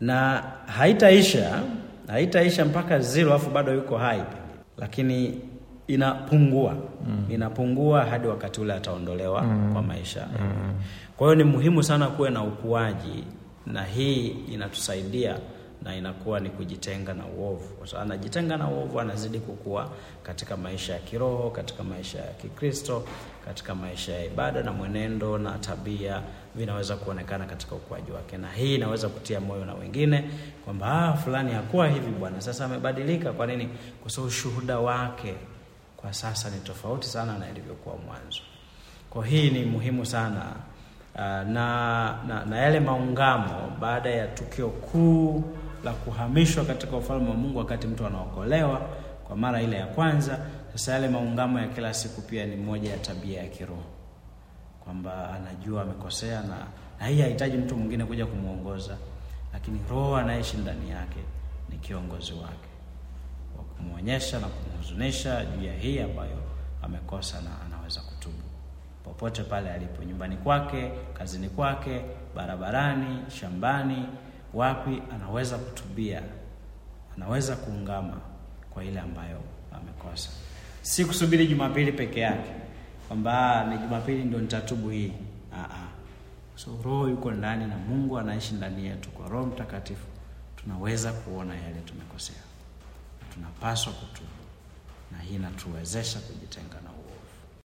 [0.00, 1.62] na haitaisha
[2.06, 4.22] haitaisha mpaka zero, alafu bado yuko hai,
[4.78, 5.40] lakini
[5.86, 6.74] inapungua
[7.06, 7.24] mm.
[7.30, 9.72] Inapungua hadi wakati ule ataondolewa mm.
[9.72, 10.74] kwa maisha mm.
[11.16, 13.24] Kwa hiyo ni muhimu sana kuwe na ukuaji,
[13.66, 15.38] na hii inatusaidia
[15.82, 19.90] na inakuwa ni kujitenga na uovu, So, anajitenga na uovu, anazidi kukua
[20.22, 23.04] katika maisha ya kiroho, katika maisha ya Kikristo,
[23.44, 26.22] katika maisha ya ibada na mwenendo na tabia
[26.56, 30.24] vinaweza kuonekana katika ukuaji wake, na hii inaweza kutia moyo na wengine
[30.64, 33.32] kwamba ah, fulani hakuwa hivi bwana, sasa amebadilika.
[33.32, 33.68] Kwa nini?
[34.02, 35.34] Kwa sababu ushuhuda wake
[35.96, 38.40] kwa sasa ni tofauti sana na ilivyokuwa mwanzo.
[39.10, 40.42] Kwa hii ni muhimu sana.
[41.14, 45.44] Uh, na, na, na yale maungamo baada ya tukio kuu
[45.84, 48.80] la kuhamishwa katika ufalme wa Mungu, wakati mtu anaokolewa
[49.26, 50.38] kwa mara ile ya kwanza.
[50.72, 53.82] Sasa yale maungamo ya kila siku pia ni moja ya tabia ya kiroho,
[54.86, 56.66] kwamba anajua amekosea, na,
[57.00, 58.96] na hii hahitaji mtu mwingine kuja kumwongoza,
[59.52, 61.18] lakini Roho anaishi ndani yake
[61.70, 62.68] ni kiongozi wake
[63.58, 66.38] wa kumwonyesha na kumhuzunisha juu ya hii ambayo
[66.82, 68.42] amekosa na anaweza kutubu.
[69.04, 72.00] Popote pale alipo, nyumbani kwake, kazini kwake,
[72.34, 74.06] barabarani, shambani,
[74.54, 76.22] wapi, anaweza kutubia,
[77.16, 78.20] anaweza kuungama
[78.70, 79.40] kwa ile ambayo
[79.72, 80.30] amekosa.
[80.82, 82.50] Si kusubiri Jumapili peke yake
[83.08, 85.12] kwamba ni Jumapili ndio nitatubu hii.
[85.52, 85.86] Aa,
[86.56, 89.08] so Roho yuko ndani na Mungu anaishi ndani yetu.
[89.10, 90.06] Kwa Roho Mtakatifu
[90.56, 92.42] tunaweza kuona yale tumekosea,
[93.34, 94.28] tunapaswa kutubu,
[95.12, 96.96] na hii inatuwezesha kujitenga na.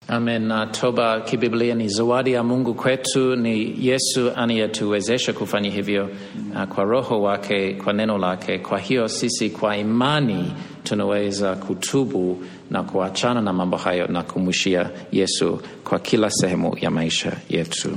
[0.08, 0.42] Amen.
[0.42, 3.36] Na toba kibiblia ni zawadi ya Mungu kwetu.
[3.36, 6.10] Ni Yesu anayetuwezesha kufanya hivyo
[6.54, 8.58] uh, kwa Roho wake, kwa neno lake.
[8.58, 10.52] Kwa hiyo sisi kwa imani
[10.86, 17.32] tunaweza kutubu na kuachana na mambo hayo na kumwishia Yesu kwa kila sehemu ya maisha
[17.48, 17.96] yetu.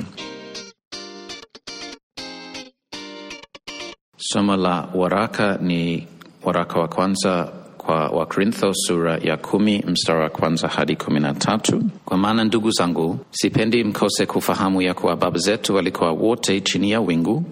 [4.17, 6.07] Somo la waraka ni
[6.43, 11.83] waraka wa kwanza kwa Wakorintho sura ya kumi mstari wa kwanza hadi kumi na tatu.
[12.05, 17.01] Kwa maana ndugu zangu, sipendi mkose kufahamu ya kuwa baba zetu walikuwa wote chini ya
[17.01, 17.43] wingu,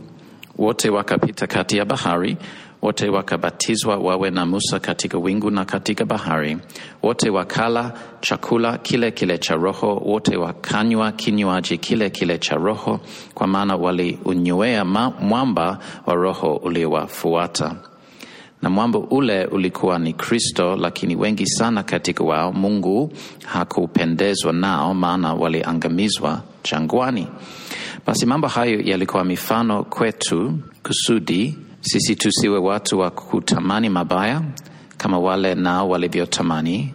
[0.58, 2.38] wote wakapita kati ya bahari,
[2.81, 6.57] wote wakabatizwa wawe na Musa katika wingu na katika bahari,
[7.03, 12.99] wote wakala chakula kile kile cha roho, wote wakanywa kinywaji kile kile cha roho,
[13.33, 14.85] kwa maana waliunywea
[15.19, 17.75] mwamba wa roho uliowafuata.
[18.61, 23.11] Na mwamba ule ulikuwa ni Kristo, lakini wengi sana katika wao Mungu
[23.45, 27.27] hakupendezwa nao, maana waliangamizwa jangwani.
[28.05, 34.41] Basi mambo hayo yalikuwa mifano kwetu, kusudi sisi tusiwe watu wa kutamani mabaya
[34.97, 36.93] kama wale nao walivyotamani,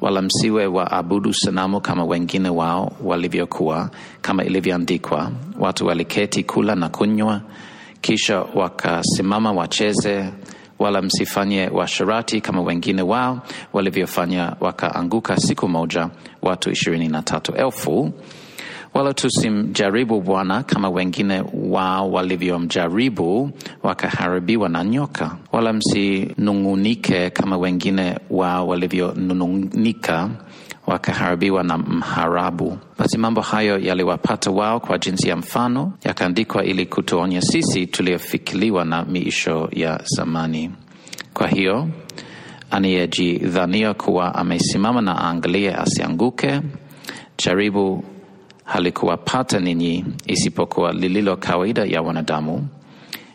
[0.00, 3.90] wala msiwe waabudu sanamu kama wengine wao walivyokuwa,
[4.22, 7.40] kama ilivyoandikwa, watu waliketi kula na kunywa,
[8.00, 10.30] kisha wakasimama wacheze
[10.78, 13.40] wala msifanye washarati kama wengine wao
[13.72, 16.08] walivyofanya, wakaanguka siku moja
[16.42, 18.12] watu ishirini na tatu elfu.
[18.94, 23.50] Wala tusimjaribu Bwana kama wengine wao walivyomjaribu,
[23.82, 25.36] wakaharibiwa na nyoka.
[25.52, 30.30] Wala msinung'unike kama wengine wao walivyonung'unika
[30.86, 32.78] wakaharibiwa na mharabu.
[32.98, 39.04] Basi mambo hayo yaliwapata wao kwa jinsi ya mfano, yakaandikwa ili kutuonya sisi tuliofikiliwa na
[39.04, 40.70] miisho ya zamani.
[41.34, 41.88] Kwa hiyo
[42.70, 46.60] anayejidhania kuwa amesimama na aangalie asianguke.
[47.44, 48.04] Jaribu
[48.64, 52.68] halikuwapata ninyi isipokuwa lililo kawaida ya wanadamu,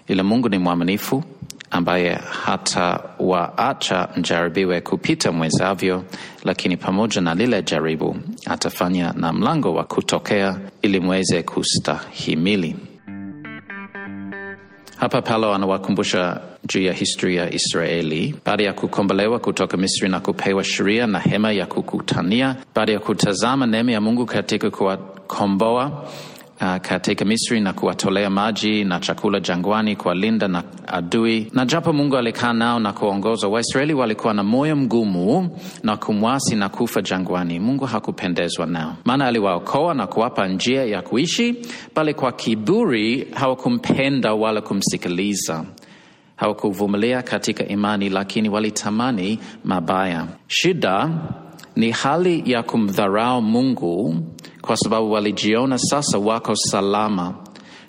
[0.07, 1.23] ila Mungu ni mwaminifu
[1.71, 6.03] ambaye hatawaacha mjaribiwe kupita mwezavyo,
[6.43, 8.15] lakini pamoja na lile jaribu
[8.45, 12.75] atafanya na mlango wa kutokea ili mweze kustahimili.
[14.97, 20.63] Hapa Paulo anawakumbusha juu ya historia ya Israeli baada ya kukombolewa kutoka Misri na kupewa
[20.63, 26.06] sheria na hema ya kukutania, baada ya kutazama neema ya Mungu katika kuwakomboa
[26.62, 31.48] Uh, katika Misri na kuwatolea maji na chakula jangwani, kuwalinda na adui.
[31.54, 36.69] Na japo Mungu alikaa nao na kuongoza, Waisraeli walikuwa na moyo mgumu na kumwasi na
[36.69, 37.60] kufa jangwani.
[37.60, 41.56] Mungu hakupendezwa nao, maana aliwaokoa na kuwapa njia ya kuishi,
[41.95, 45.65] bali kwa kiburi hawakumpenda wala kumsikiliza.
[46.39, 50.28] Hawakuvumilia katika imani, lakini walitamani mabaya.
[50.47, 51.10] Shida
[51.75, 54.15] ni hali ya kumdharau Mungu
[54.62, 57.34] kwa sababu walijiona sasa wako salama,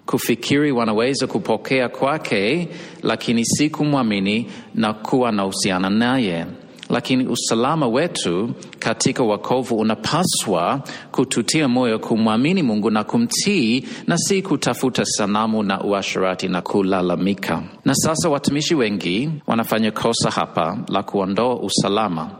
[0.06, 2.68] kufikiri wanaweza kupokea kwake,
[3.02, 6.46] lakini si kumwamini na kuwa na uhusiano naye.
[6.90, 15.04] Lakini usalama wetu katika wakovu unapaswa kututia moyo kumwamini Mungu na kumtii, na si kutafuta
[15.04, 17.62] sanamu na uasherati na kulalamika.
[17.84, 22.30] Na sasa watumishi wengi wanafanya kosa hapa la kuondoa usalama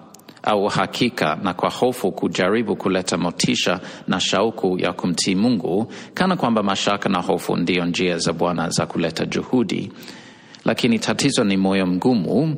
[0.42, 6.62] au hakika na kwa hofu kujaribu kuleta motisha na shauku ya kumtii Mungu, kana kwamba
[6.62, 9.92] mashaka na hofu ndiyo njia za Bwana za kuleta juhudi.
[10.64, 12.56] Lakini tatizo ni moyo mgumu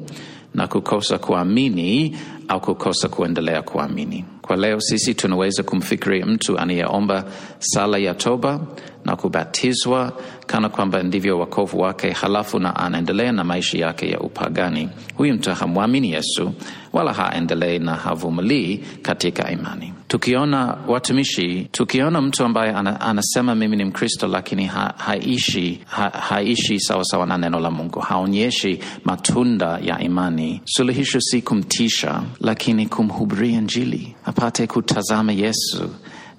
[0.54, 2.16] na kukosa kuamini
[2.48, 4.24] au kukosa kuendelea kuamini.
[4.42, 7.24] Kwa leo sisi tunaweza kumfikiria mtu anayeomba
[7.58, 8.60] sala ya toba
[9.04, 10.12] na kubatizwa
[10.52, 14.88] kana kwamba ndivyo wakovu wake, halafu na anaendelea na maisha yake ya upagani.
[15.16, 16.52] Huyu mtu hamwamini Yesu
[16.92, 19.92] wala haendelei na havumilii katika imani.
[20.08, 27.26] Tukiona watumishi, tukiona mtu ambaye anasema mimi ni Mkristo lakini ha, haishi, ha, haishi sawasawa
[27.26, 34.66] na neno la Mungu, haonyeshi matunda ya imani, suluhisho si kumtisha, lakini kumhubiria Injili apate
[34.66, 35.90] kutazama Yesu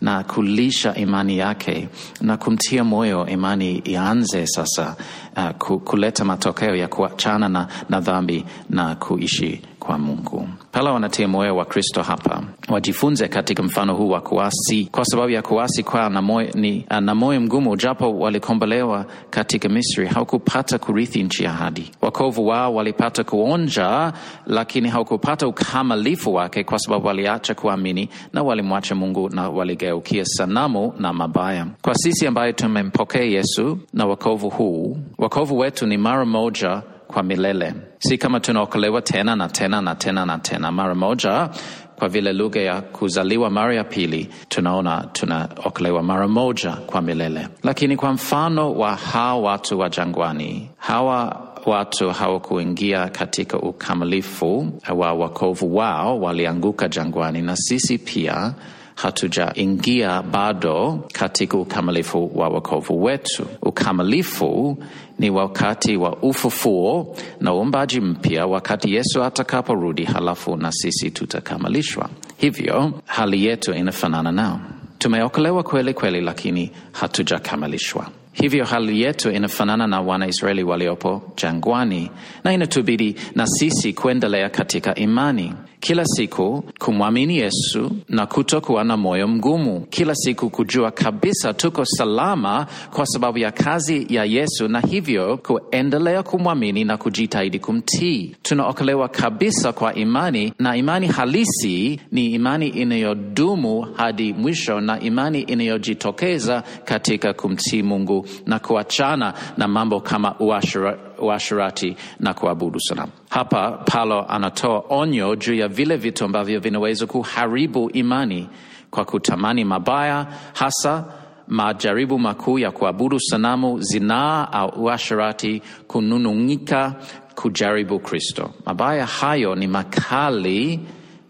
[0.03, 1.87] na kulisha imani yake
[2.21, 4.95] na kumtia moyo imani ianze sasa
[5.37, 10.47] uh, kuleta matokeo ya kuachana na, na dhambi na kuishi kwa Mungu.
[10.71, 15.41] Pala anatia moyo wa Kristo hapa wajifunze katika mfano huu wa kuasi, kwa sababu ya
[15.41, 17.75] kuasi kwa na moyo, mgumu.
[17.75, 21.91] Japo walikombolewa katika Misri, hawakupata kurithi nchi ya ahadi.
[22.01, 24.13] Wakovu wao walipata kuonja,
[24.45, 31.13] lakini hawakupata ukamilifu wake, kwa sababu waliacha kuamini na walimwacha Mungu na waligeukia sanamu na
[31.13, 31.67] mabaya.
[31.81, 36.81] Kwa sisi ambaye tumempokea Yesu na wakovu huu, wakovu wetu ni mara moja
[37.13, 41.49] kwa milele, si kama tunaokolewa tena na tena na tena na tena mara moja.
[41.95, 47.47] Kwa vile lugha ya kuzaliwa mara ya pili, tunaona tunaokolewa mara moja kwa milele.
[47.63, 55.75] Lakini kwa mfano wa hawa watu wa jangwani, hawa watu hawakuingia katika ukamilifu wa wokovu
[55.75, 58.53] wao, walianguka jangwani, na sisi pia
[58.95, 63.45] hatujaingia bado katika ukamilifu wa wokovu wetu.
[63.61, 64.77] Ukamilifu
[65.19, 72.09] ni wakati wa ufufuo na uumbaji mpya, wakati Yesu atakaporudi, halafu na sisi tutakamilishwa.
[72.37, 74.59] Hivyo hali yetu inafanana nao.
[74.97, 78.07] Tumeokolewa kweli kweli, lakini hatujakamilishwa.
[78.33, 82.11] Hivyo hali yetu inafanana na Wanaisraeli waliopo jangwani,
[82.43, 85.53] na inatubidi na sisi kuendelea katika imani
[85.83, 92.67] kila siku kumwamini Yesu na kutokuwa na moyo mgumu, kila siku kujua kabisa tuko salama
[92.93, 98.35] kwa sababu ya kazi ya Yesu, na hivyo kuendelea kumwamini na kujitahidi kumtii.
[98.41, 106.63] Tunaokolewa kabisa kwa imani, na imani halisi ni imani inayodumu hadi mwisho, na imani inayojitokeza
[106.85, 113.11] katika kumtii Mungu na kuachana na mambo kama uashira uasherati na kuabudu sanamu.
[113.29, 118.49] Hapa Paulo anatoa onyo juu ya vile vitu ambavyo vinaweza kuharibu imani
[118.91, 121.05] kwa kutamani mabaya, hasa
[121.47, 126.95] majaribu makuu ya kuabudu sanamu, zinaa au uasherati, kununung'ika,
[127.35, 128.49] kujaribu Kristo.
[128.65, 130.79] Mabaya hayo ni makali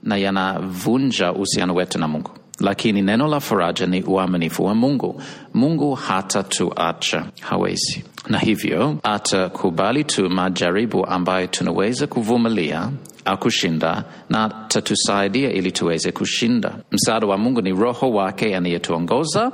[0.03, 5.21] na yanavunja uhusiano wetu na Mungu lakini neno la faraja ni uaminifu wa Mungu.
[5.53, 12.89] Mungu hatatuacha, hawezi, na hivyo atakubali tu majaribu ambayo tunaweza kuvumilia
[13.25, 16.75] au kushinda, na tatusaidia ili tuweze kushinda.
[16.91, 19.51] Msaada wa Mungu ni Roho wake anayetuongoza,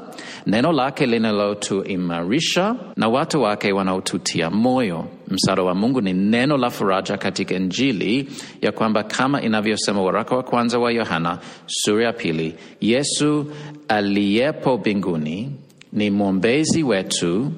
[0.47, 5.05] neno lake linalotuimarisha na watu wake wanaotutia moyo.
[5.28, 8.28] Msaada wa Mungu ni neno la faraja katika Injili
[8.61, 13.45] ya kwamba kama inavyosema waraka wa kwanza wa Yohana sura ya pili, Yesu
[13.88, 15.51] aliyepo mbinguni
[15.93, 17.51] ni mwombezi wetu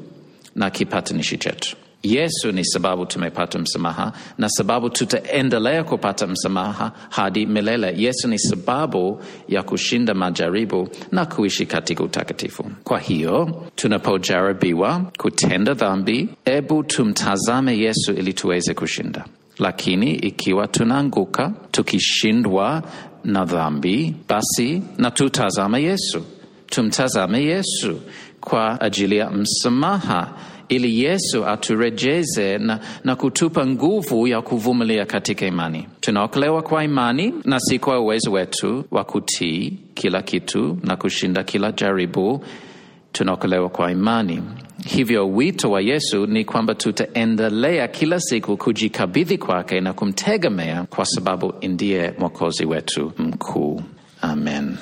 [0.56, 1.76] na kipatanishi chetu.
[2.04, 7.94] Yesu ni sababu tumepata msamaha na sababu tutaendelea kupata msamaha hadi milele.
[7.98, 12.66] Yesu ni sababu ya kushinda majaribu na kuishi katika utakatifu.
[12.84, 19.26] Kwa hiyo tunapojaribiwa kutenda dhambi, ebu tumtazame Yesu ili tuweze kushinda.
[19.60, 22.84] Lakini ikiwa tunaanguka tukishindwa
[23.24, 26.22] na dhambi, basi na tutazame Yesu,
[26.70, 28.00] tumtazame Yesu
[28.42, 30.34] kwa ajili ya msamaha
[30.70, 35.88] ili Yesu aturejeze na, na kutupa nguvu ya kuvumilia katika imani.
[36.00, 41.72] Tunaokolewa kwa imani na si kwa uwezo wetu wa kutii kila kitu na kushinda kila
[41.72, 42.46] jaribu.
[43.12, 44.44] Tunaokolewa kwa imani.
[44.86, 51.54] Hivyo wito wa Yesu ni kwamba tutaendelea kila siku kujikabidhi kwake na kumtegemea, kwa sababu
[51.62, 53.82] ndiye mwokozi wetu mkuu.
[54.22, 54.78] Amen.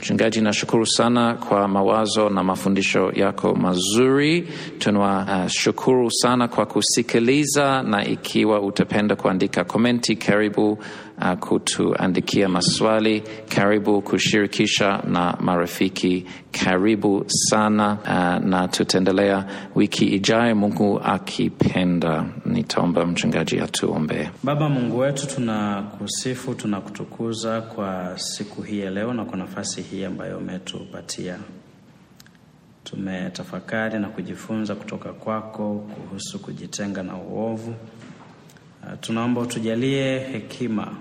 [0.00, 4.48] Mchungaji, nashukuru sana kwa mawazo na mafundisho yako mazuri.
[4.78, 10.78] Tunawashukuru uh, sana kwa kusikiliza, na ikiwa utapenda kuandika komenti, karibu
[11.20, 16.26] uh, kutuandikia maswali, karibu kushirikisha na marafiki,
[16.64, 19.44] karibu sana uh, na tutaendelea
[19.74, 22.24] wiki ijayo, Mungu akipenda.
[22.46, 24.28] Nitaomba mchungaji atuombee.
[24.42, 30.38] Baba Mungu wetu, tunakusifu, tunakutukuza kwa siku hii ya leo na kwa nafasi hii ambayo
[30.38, 31.38] umetupatia.
[32.84, 37.74] Tumetafakari na kujifunza kutoka kwako kuhusu kujitenga na uovu.
[39.00, 40.94] Tunaomba utujalie hekima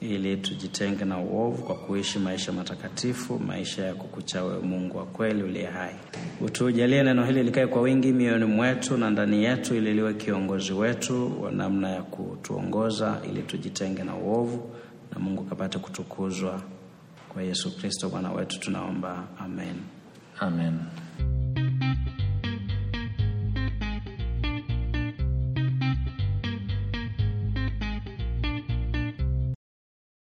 [0.00, 5.42] ili tujitenge na uovu kwa kuishi maisha matakatifu, maisha ya kukucha wewe, Mungu wa kweli
[5.42, 5.94] uliye hai.
[6.40, 11.42] Utujalie neno hili likae kwa wingi mioyoni mwetu na ndani yetu, ili liwe kiongozi wetu
[11.42, 14.70] wa namna ya kutuongoza, ili tujitenge na uovu
[15.12, 16.62] na Mungu kapate kutukuzwa.
[17.28, 19.74] Kwa Yesu Kristo Bwana wetu tunaomba, amen.
[20.40, 20.78] Amen.